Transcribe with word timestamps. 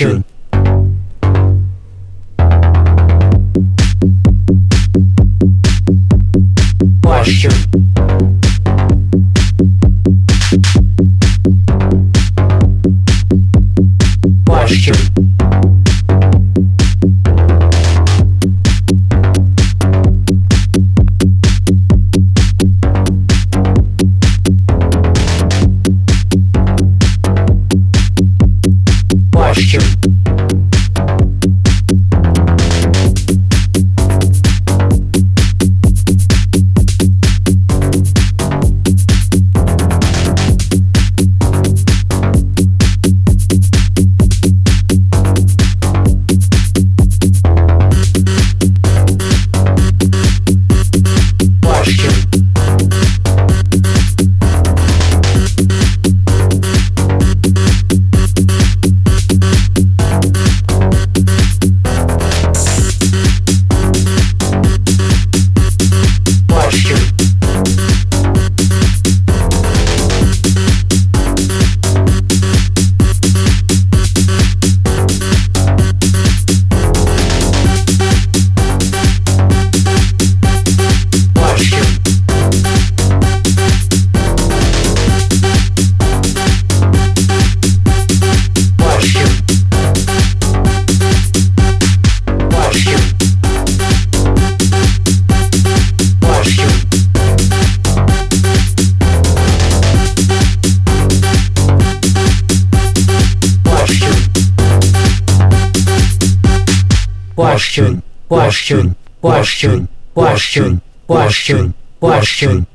Sure. 0.00 0.24
Posture. 7.02 7.50
Posture. 7.50 7.89
Question, 107.40 108.02
question, 108.28 108.94
question, 109.22 109.88
question, 110.14 110.82
question, 111.06 111.72
question. 111.98 112.66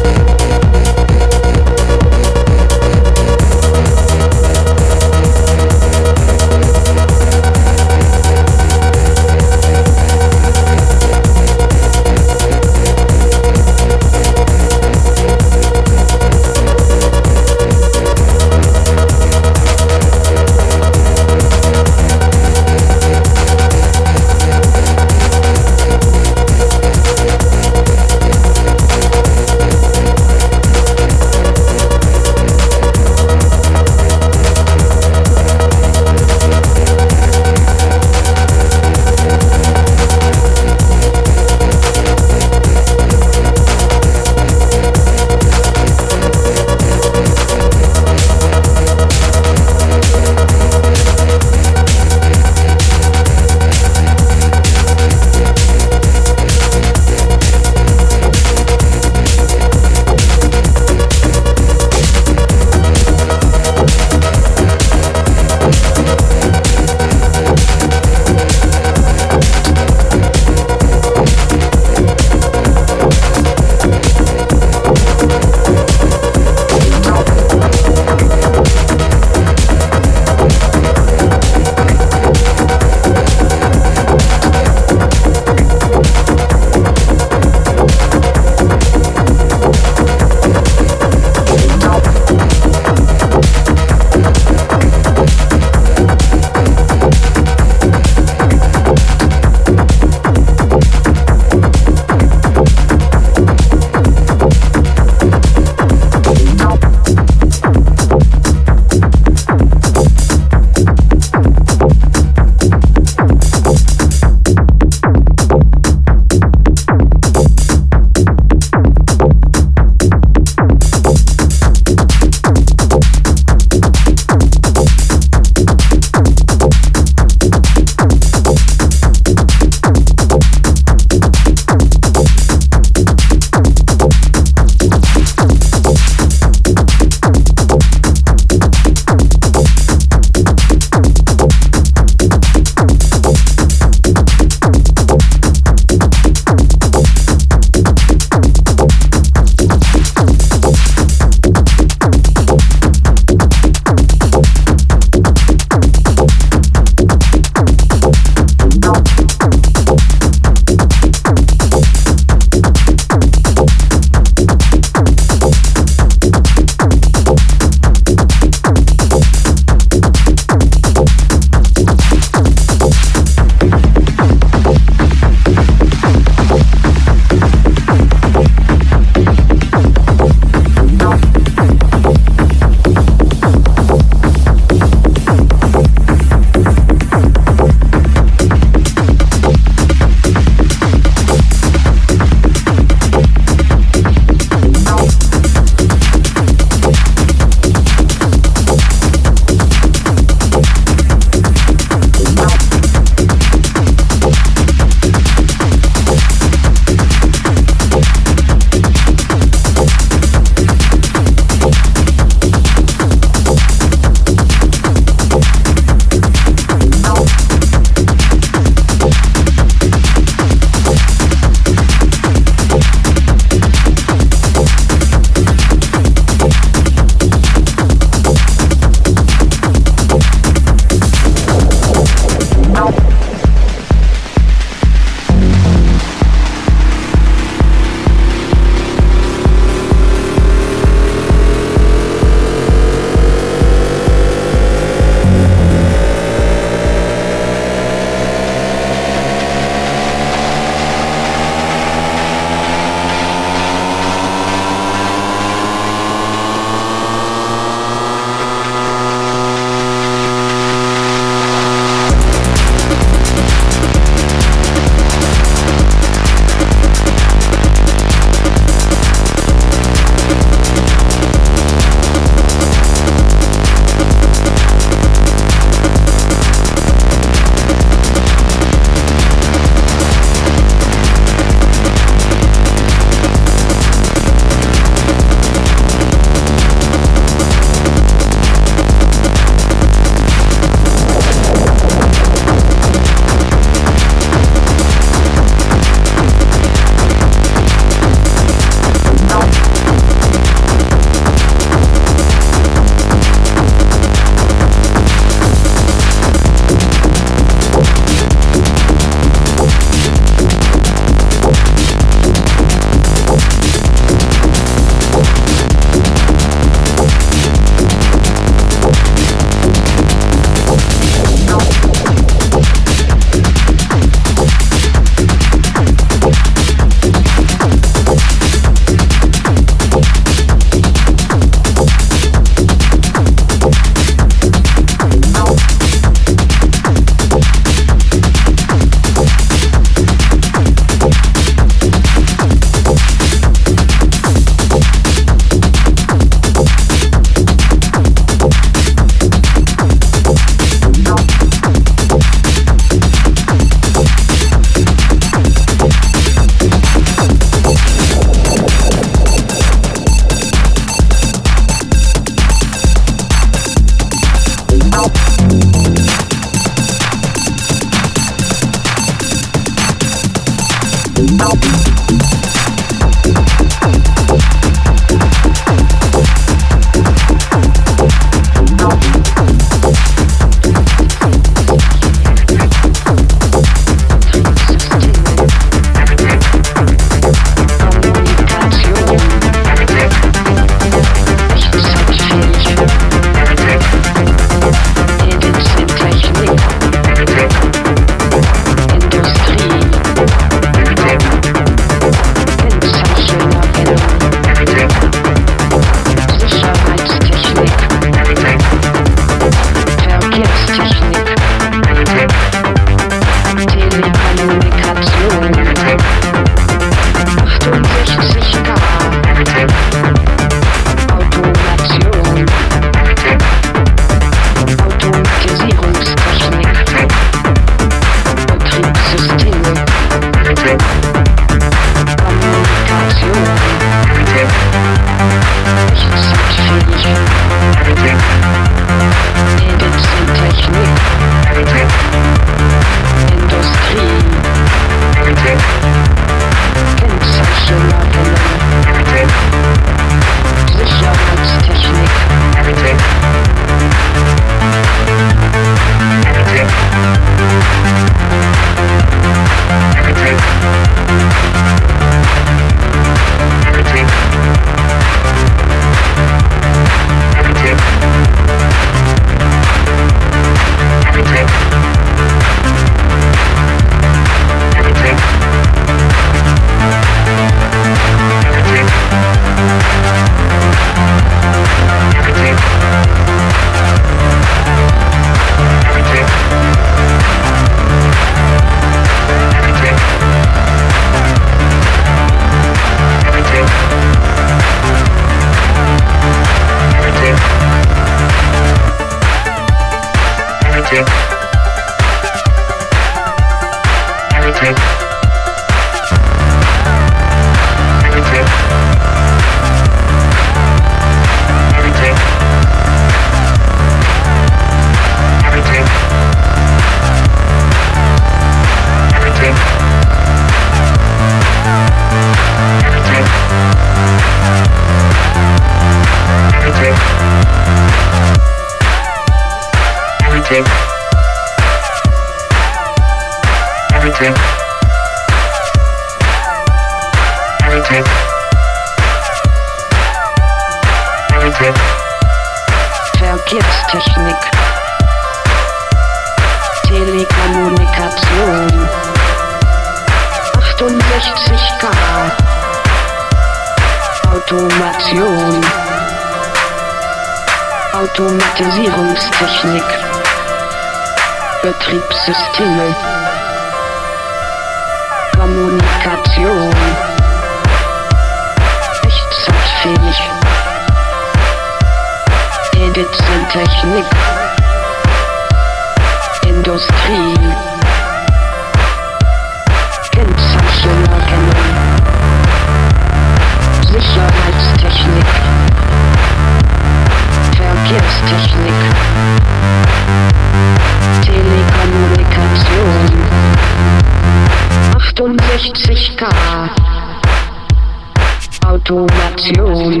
Automation 599.46 600.00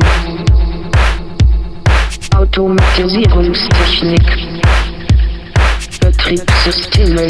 Automatisierungstechnik. 2.34 4.26
Betriebssysteme. 6.00 7.26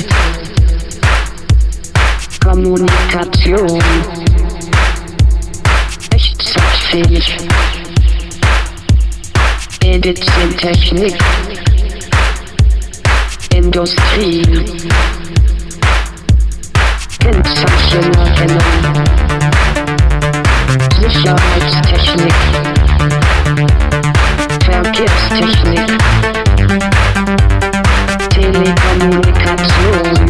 Kommunikation. 2.42 3.82
Echtzeitfähig 6.14 7.36
Medizintechnik. 9.82 11.18
Industrie. 13.54 14.42
Kennzeichenerkennung 17.18 19.15
Schönheitstechnik. 21.08 22.34
Verkehrstechnik. 24.64 25.90
Telekommunikation. 28.28 30.25